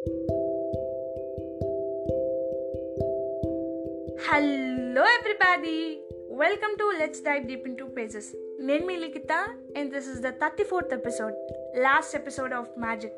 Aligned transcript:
Hello 0.00 0.12
everybody 5.02 6.04
welcome 6.36 6.78
to 6.78 6.92
let's 6.98 7.22
dive 7.22 7.44
deep 7.44 7.68
into 7.76 7.86
pages 7.86 8.32
నేను 8.60 8.86
మీ 8.86 8.96
Likhita 8.96 9.32
and 9.76 9.94
this 9.94 10.08
is 10.08 10.20
the 10.20 10.28
thirty 10.28 10.64
fourth 10.64 10.94
episode 10.94 11.34
last 11.78 12.16
episode 12.16 12.54
of 12.54 12.68
magic 12.78 13.12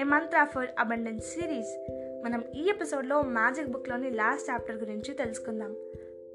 a 0.00 0.02
mantra 0.02 0.44
for 0.44 0.66
abundance 0.78 1.26
series 1.26 1.86
మనం 2.24 2.44
ఈ 2.56 2.68
ఎపిసోడ్లో 2.68 3.22
magic 3.22 3.68
బుక్లోని 3.68 4.10
last 4.10 4.50
chapter 4.50 4.76
గురించి 4.76 5.14
తెలుసుకుందాం. 5.14 5.76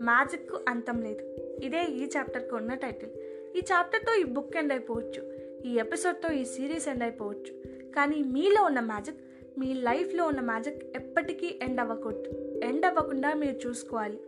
magic 0.02 0.60
అంతం 0.68 1.02
లేదు. 1.02 1.38
ఇదే 1.64 1.84
ఈ 1.84 2.08
చాప్టర్కు 2.18 2.56
ఉన్న 2.56 2.74
టైటిల్ 2.74 3.12
ఈ 3.58 3.60
చాప్టర్తో 3.60 4.14
ఈ 4.14 4.24
బుక్ 4.24 4.58
ఎండ్ 4.58 4.74
అయిపోవచ్చు. 4.74 5.34
ఈ 5.66 5.76
ఎపిసోడ్తో 5.76 6.34
ఈ 6.34 6.46
సిరీస్ 6.46 6.88
ఎండ్ 6.88 7.04
అయిపోవచ్చు. 7.04 7.74
కానీ 7.96 8.24
మీలో 8.24 8.64
ఉన్న 8.64 8.80
మ్యాజిక్ 8.80 9.18
మీ 9.60 9.74
లైఫ్లో 9.74 10.28
ఉన్న 10.28 10.40
మ్యాజిక్ 10.40 10.84
ఎప్పటికీ 10.96 11.60
ఎండ్ 11.62 11.80
అవ్వకూడదు. 11.80 12.60
ఎండ్ 12.64 12.86
అవ్వకుండా 12.86 13.34
మీరు 13.34 13.68
చూసుకోవాలి. 13.68 14.20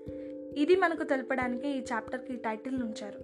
ఇది 0.57 0.75
మనకు 0.75 1.03
తెలపడానికి 1.03 1.67
ఈ 1.67 1.81
చాప్టర్కి 1.93 2.35
టైటిల్ 2.35 2.83
ఉంచారు. 2.83 3.19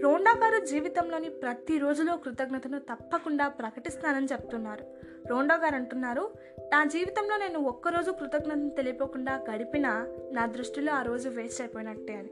రోండా 0.00 0.30
గారు 0.30 0.64
జీవితంలోని 0.64 1.28
ప్రతి 1.28 1.78
రోజులో 1.78 2.16
కృతజ్ఞతను 2.16 2.78
తప్పకుండా 2.78 3.48
ప్రకటిస్తానని 3.48 4.26
చెప్తున్నారు. 4.26 4.84
రోండా 5.28 5.54
గారు 5.54 5.74
అంటున్నారు 5.74 6.30
నా 6.72 6.84
జీవితంలో 6.84 7.36
నేను 7.36 7.60
ఒక్కరోజు 7.60 8.10
కృతజ్ఞతను 8.10 8.70
తెలియకుండా 8.70 9.44
గడిపినా 9.50 10.06
నా 10.32 10.46
దృష్టిలో 10.46 10.92
ఆ 10.92 11.02
రోజు 11.02 11.28
వేస్ట్ 11.28 11.60
అయిపోయినట్టే 11.60 12.14
అని. 12.14 12.30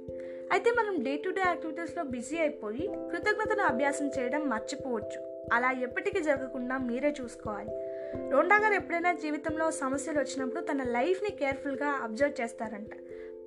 అయితే 0.53 0.71
మనం 0.71 1.05
డే 1.05 1.17
టు 1.17 1.31
డే 1.31 1.43
యాక్టివిటీస్లో 1.47 2.05
బిజీ 2.05 2.37
అయిపోయి 2.37 2.89
కృతజ్ఞతను 3.11 3.63
అభ్యాసం 3.63 4.11
చేయడం 4.19 4.49
మర్చిపోవచ్చు. 4.49 5.47
అలా 5.53 5.71
ఎప్పటికీ 5.71 6.21
జరగకుండా 6.21 6.79
మీరే 6.79 7.15
చూసుకోవాలి. 7.21 7.71
రోండా 8.15 8.75
ఎప్పుడైనా 8.75 9.13
జీవితంలో 9.13 9.71
సమస్యలు 9.71 10.19
వచ్చినప్పుడు 10.19 10.61
తన 10.61 10.83
లైఫ్ని 10.83 11.31
కేర్ఫుల్గా 11.31 11.87
అబ్జర్వ్ 11.87 12.41
చేస్తారంట. 12.41 12.91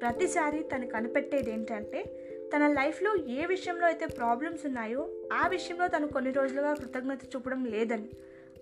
ప్రతిసారి 0.01 0.59
తను 0.59 0.87
కనిపెట్టేది 0.87 1.51
ఏంటంటే 1.51 2.03
తన 2.55 2.67
లైఫ్లో 2.67 3.15
ఏ 3.15 3.45
విషయంలో 3.45 3.85
అయితే 3.85 4.05
ప్రాబ్లమ్స్ 4.05 4.65
ఉన్నాయో 4.65 5.09
ఆ 5.33 5.47
విషయంలో 5.47 5.87
తను 5.87 6.07
కొన్ని 6.07 6.31
రోజులుగా 6.31 6.73
కృతజ్ఞత 6.73 7.19
చూపడం 7.35 7.65
లేదని. 7.65 8.09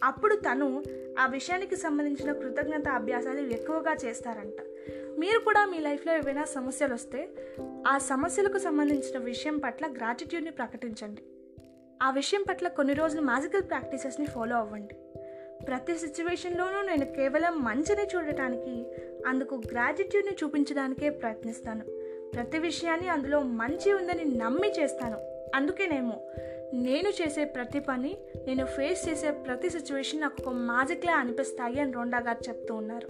అప్పుడు 0.03 0.35
తను 0.35 0.83
ఆ 1.19 1.25
విషయానికి 1.25 1.75
సంబంధించిన 1.75 2.33
కృతజ్ఞత 2.33 2.87
అభ్యాసాలు 2.87 3.39
ఎక్కువగా 3.39 3.95
చేస్తారంట. 4.05 4.61
మీరు 5.19 5.39
కూడా 5.39 5.65
మీ 5.65 5.79
లైఫ్లో 5.79 6.13
ఏవైనా 6.13 6.45
సమస్యలు 6.45 6.93
వస్తే 6.93 7.29
ఆ 7.87 7.97
సమస్యలకు 7.97 8.57
సంబంధించిన 8.57 9.17
విషయం 9.17 9.57
పట్ల 9.57 9.87
గ్రాటిట్యూడ్ని 9.87 10.51
ప్రకటించండి. 10.51 11.21
ఆ 12.03 12.11
విషయం 12.11 12.43
పట్ల 12.49 12.67
కొన్ని 12.67 12.93
రోజులు 12.93 13.21
మ్యాజికల్ 13.21 13.61
ప్రాక్టీసెస్ని 13.61 14.25
ఫాలో 14.25 14.55
అవ్వండి. 14.55 14.95
ప్రతి 15.65 15.97
సిచ్యువేషన్లోనూ 15.97 16.81
నేను 16.81 17.05
కేవలం 17.05 17.63
మంచిని 17.63 18.07
చూడటానికి 18.15 18.85
అందుకు 19.27 19.55
గ్రాటిట్యూడ్ని 19.55 20.33
చూపించడానికే 20.43 21.09
ప్రయత్నిస్తాను. 21.09 21.85
ప్రతి 22.33 22.57
విషయాన్ని 22.57 23.07
అందులో 23.07 23.39
మంచి 23.39 23.93
ఉందని 23.93 24.25
నమ్మి 24.25 24.71
చేస్తాను. 24.79 25.17
అందుకేనేమో 25.55 26.21
నేను 26.73 27.09
చేసే 27.09 27.45
ప్రతి 27.45 27.79
పని 27.79 28.17
నేను 28.47 28.65
ఫేస్ 28.65 29.09
చేసే 29.09 29.31
ప్రతి 29.31 29.69
సిచ్యువేషన్ 29.69 30.21
నాకు 30.21 30.35
ఒక 30.41 30.53
మ్యాజిక్లా 30.53 31.13
అనిపిస్తాయి 31.13 31.79
అని 31.79 31.91
రోండా 31.91 32.19
గారు 32.19 32.49
చెప్తూ 32.49 32.75
ఉన్నారు. 32.75 33.07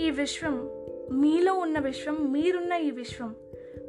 ఈ 0.00 0.10
విశ్వం 0.10 0.70
మీలో 1.12 1.54
ఉన్న 1.54 1.78
విశ్వం 1.78 2.32
మీరున్న 2.32 2.72
ఈ 2.72 2.90
విశ్వం 2.90 3.36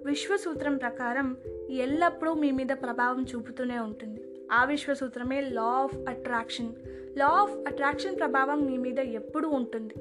విశ్వసూత్రం 0.06 0.78
ప్రకారం 0.78 1.38
ఎల్లప్పుడూ 1.70 2.34
మీ 2.34 2.52
మీద 2.52 2.68
ప్రభావం 2.68 3.26
చూపుతూనే 3.36 3.80
ఉంటుంది. 3.80 4.24
ఆ 4.52 4.64
విశ్వసూత్రమే 4.66 5.42
law 5.42 5.62
of 5.62 6.10
attraction 6.10 6.74
law 7.18 7.28
of 7.28 7.52
attraction 7.52 8.20
ప్రభావం 8.20 8.66
మీ 8.66 8.78
మీద 8.78 9.00
ఎప్పుడూ 9.00 9.50
ఉంటుంది. 9.50 9.94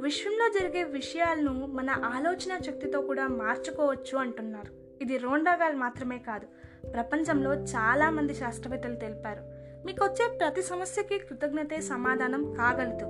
విశ్వంలో 0.00 0.60
జరిగే 0.60 0.84
విషయాలను 0.84 1.66
మన 1.66 1.90
ఆలోచన 1.90 2.58
శక్తితో 2.66 3.00
కూడా 3.00 3.28
మార్చుకోవచ్చు 3.28 4.18
అంటున్నారు. 4.18 5.02
ఇది 5.02 5.16
రోండాగాల్ 5.16 5.76
మాత్రమే 5.76 6.18
కాదు 6.18 6.46
ప్రపంచంలో 6.88 7.54
చాలామంది 7.54 8.34
శాస్త్రవేత్తలు 8.34 8.96
తెలిపారు. 8.96 9.40
మీకు 9.86 10.04
వచ్చే 10.04 10.38
ప్రతి 10.38 10.62
సమస్యకి 10.62 11.18
కృతజ్ఞతే 11.18 11.80
సమాధానం 11.80 12.54
కాగలదు. 12.54 13.06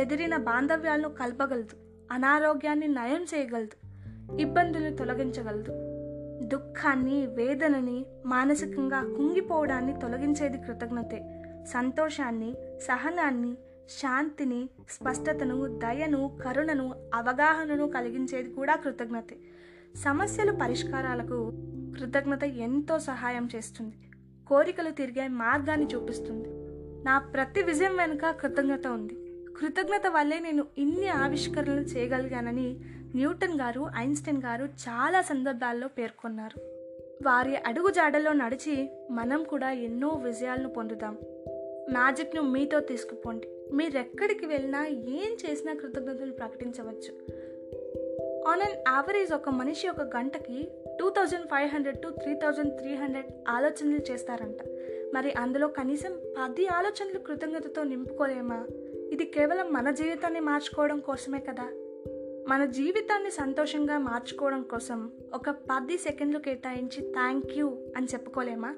చెదిరిన 0.00 0.36
బాంధవ్యాలను 0.36 1.08
కలపగలదు. 1.08 1.76
అనారోగ్యాన్ని 2.12 2.88
నయం 2.88 3.26
చేయగలదు. 3.34 3.90
ఇబ్బందులను 4.40 4.96
తొలగించగలదు. 4.96 5.89
దుఃఖాన్ని 6.40 7.26
వేదనని 7.26 8.06
మానసికంగా 8.26 9.00
కుంగిపోవడాన్ని 9.00 10.00
తొలగించేది 10.00 10.58
కృతజ్ఞతే. 10.58 11.42
సంతోషాన్ని 11.68 12.54
సహనాన్ని 12.80 13.54
శాంతిని 14.00 14.68
స్పష్టతను 14.90 15.78
దయను 15.78 16.38
కరుణను 16.44 16.94
అవగాహనను 17.14 17.88
కలిగించేది 17.88 18.50
కూడా 18.50 18.76
కృతజ్ఞతే. 18.76 19.36
సమస్యలు 19.96 20.52
పరిష్కారాలకు 20.52 21.52
కృతజ్ఞత 22.00 22.44
ఎంతో 22.44 22.98
సహాయం 22.98 23.48
చేస్తుంది. 23.56 23.94
కోరికలు 24.46 24.90
తిరిగే 24.90 25.28
మార్గాన్ని 25.28 25.86
చూపిస్తుంది. 25.86 26.48
నా 27.04 27.18
ప్రతి 27.18 27.62
విజయం 27.62 27.96
వెనుక 27.96 28.30
కృతజ్ఞత 28.30 28.86
ఉంది. 28.86 29.19
కృతజ్ఞత 29.60 30.02
వల్లే 30.06 30.38
నేను 30.38 30.64
ఇన్ని 30.78 31.08
ఆవిష్కరణలు 31.08 31.80
చేయగలిగానని 31.80 32.76
న్యూటన్ 33.14 33.60
గారు 33.60 33.88
ఐన్స్టైన్ 33.96 34.42
గారు 34.42 34.64
చాలా 34.64 35.22
సందర్భాల్లో 35.22 35.88
పేర్కొన్నారు. 35.88 36.60
వారి 37.26 37.56
అడుగుజాడలో 37.56 38.32
నడిచి 38.32 38.88
మనం 39.10 39.44
కూడా 39.44 39.70
ఎన్నో 39.70 40.08
విజయాలను 40.08 40.68
పొందుదాం. 40.68 41.18
మ్యాజిక్ను 41.90 42.42
మీతో 42.42 42.80
తీసుకుపోండి. 42.80 43.48
మీరెక్కడికి 43.72 44.46
వెళ్ళినా 44.46 44.86
ఏం 44.86 45.50
చేసినా 45.50 45.74
కృతజ్ఞతలు 45.74 46.32
ప్రకటించవచ్చు. 46.32 47.32
ఆన్ 48.48 48.60
అన్ 48.60 48.78
యావరేజ్ 48.88 49.32
ఒక 49.32 49.48
మనిషి 49.48 49.88
ఒక 49.88 50.00
గంటకి 50.00 50.68
two 51.00 51.10
thousand 51.10 51.46
five 51.46 51.70
hundred 51.70 51.98
to 51.98 52.08
three 52.08 52.34
thousand 52.34 52.78
three 52.78 52.94
hundred 52.94 53.26
ఆలోచనలు 53.48 54.12
చేస్తారంట. 54.12 54.58
మరి 55.14 55.32
అందులో 55.32 55.68
కనీసం 55.68 56.12
పది 56.12 56.66
ఆలోచనలు 56.66 57.18
కృతజ్ఞతతో 57.18 57.82
నింపుకోలేమా? 57.84 58.66
ఇది 59.10 59.24
కేవలం 59.24 59.72
మన 59.72 59.90
జీవితాన్ని 59.90 60.40
మార్చుకోవడం 60.40 61.00
కోసమే 61.00 61.38
కదా. 61.38 61.64
మన 62.48 62.64
జీవితాన్ని 62.64 63.30
సంతోషంగా 63.30 63.98
మార్చుకోవడం 63.98 64.62
కోసం 64.62 65.10
ఒక 65.34 65.50
పది 65.50 65.98
సెకండ్లు 65.98 66.38
కేటాయించి 66.38 67.12
థ్యాంక్ 67.12 67.58
యూ 67.58 67.76
అని 67.96 68.06
చెప్పుకోలేమా? 68.06 68.74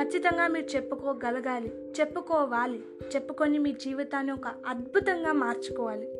ఖచ్చితంగా 0.00 0.48
మీరు 0.48 0.76
చెప్పుకోగలగాలి 0.76 1.68
చెప్పుకోవాలి 2.00 2.82
చెప్పుకొని 3.16 3.58
మీ 3.58 3.72
జీవితాన్ని 3.72 4.32
ఒక 4.32 4.46
అద్భుతంగా 4.66 5.32
మార్చుకోవాలి. 5.32 6.14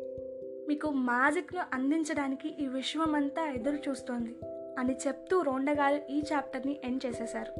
మీకు 0.67 0.89
మ్యాజిక్ను 0.89 1.61
అందించడానికి 1.73 2.55
ఈ 2.59 2.67
విశ్వం 2.67 3.15
అంతా 3.15 3.51
ఎదురు 3.51 3.89
చూస్తోంది 3.89 4.35
అని 4.79 4.97
చెప్తూ 5.07 5.41
రోండగారు 5.41 6.11
ఈ 6.11 6.23
చాప్టర్ని 6.33 6.79
ఎండ్ 6.83 7.05
చేసేశారు. 7.05 7.51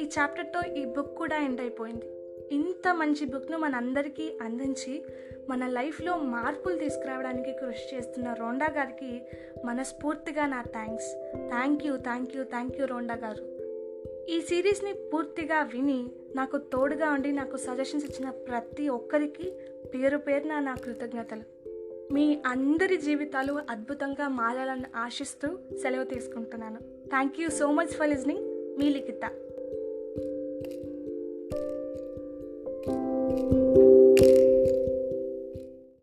ఈ 0.00 0.08
చాప్టర్తో 0.18 0.74
ఈ 0.74 0.84
బుక్ 0.84 1.16
కూడా 1.16 1.36
ఎండ్ 1.36 1.60
అయిపోయింది. 1.60 2.21
ఇంత 2.50 2.94
మంచి 2.94 3.26
బుక్ను 3.26 3.58
మనందరికీ 3.58 4.38
అందించి 4.42 5.04
మన 5.48 5.66
లైఫ్లో 5.66 6.16
మార్పులు 6.16 6.76
తీసుకురావడానికి 6.76 7.52
కృషి 7.52 7.96
చేస్తున్న 7.96 8.32
రోండా 8.32 8.66
గారికి 8.66 9.22
మనస్ఫూర్తిగా 9.64 10.46
నా 10.46 10.62
thanks 10.62 11.14
thank 11.48 11.86
you 11.86 11.96
thank 11.96 12.36
you 12.36 12.44
thank 12.44 12.80
you 12.80 12.86
Rhonda 12.86 13.14
గారు. 13.14 13.62
ఈ 14.28 14.40
సిరీస్ని 14.40 14.92
పూర్తిగా 14.92 15.62
విని 15.62 16.10
నాకు 16.36 16.58
తోడుగా 16.58 17.10
ఉండి 17.10 17.32
నాకు 17.32 17.56
సజెషన్స్ 17.56 18.06
ఇచ్చిన 18.06 18.30
ప్రతి 18.30 18.88
ఒక్కరికి 18.88 19.52
పేరు 19.94 20.18
పేరున 20.18 20.58
నా 20.58 20.74
కృతజ్ఞతలు. 20.74 21.62
మీ 22.12 22.38
అందరి 22.46 22.96
జీవితాలు 22.96 23.52
అద్భుతంగా 23.70 24.28
మారాలని 24.28 24.84
ఆశిస్తూ 24.96 25.58
సెలవు 25.82 26.04
తీసుకుంటున్నాను. 26.04 26.76
Thank 27.08 27.40
you 27.40 27.48
so 27.48 27.72
much 27.72 27.88
for 27.88 28.08
listening 28.08 28.44
me 28.78 28.88
Likhita. 28.90 29.30